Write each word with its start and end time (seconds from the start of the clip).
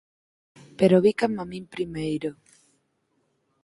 Pero 0.79 1.03
bícame 1.05 1.39
a 1.43 1.45
min 1.51 1.65
primeiro. 1.75 2.31